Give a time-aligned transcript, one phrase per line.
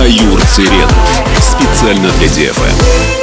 [0.00, 0.88] Аюр Цирен.
[1.42, 3.19] Специально для ДФМ.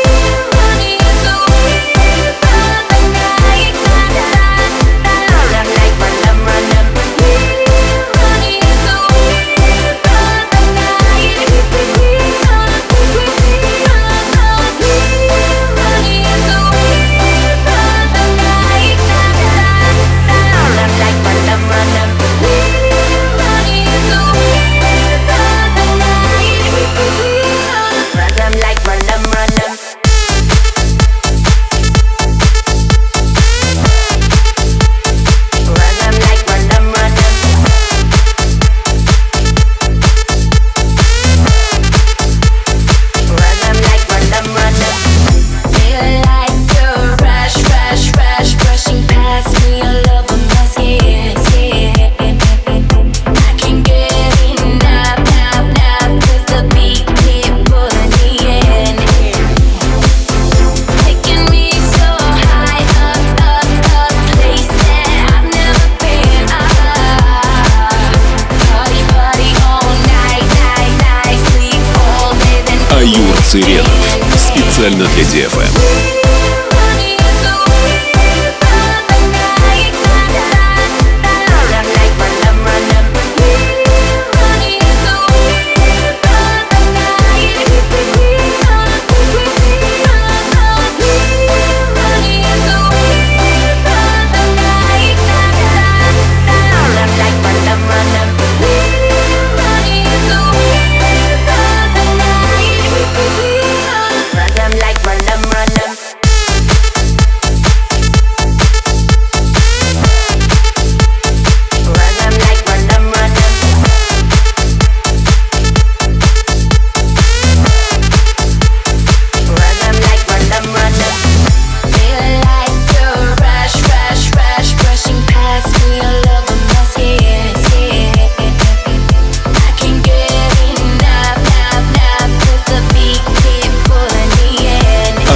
[72.98, 74.18] Аюр Цыренов.
[74.36, 76.57] Специально для DFM.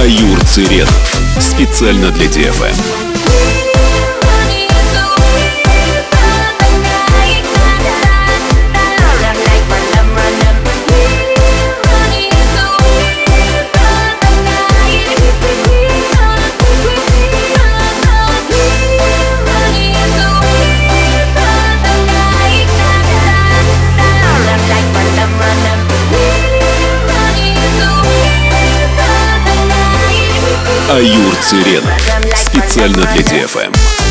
[0.02, 1.22] Аюр Цыренов.
[1.38, 3.21] Специально для DFM.
[30.92, 31.90] Аюр Цыренов.
[32.36, 34.01] Специально для DFM.